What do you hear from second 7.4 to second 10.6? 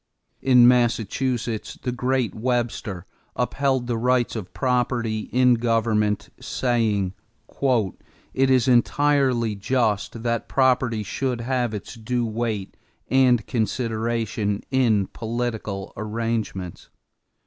"It is entirely just that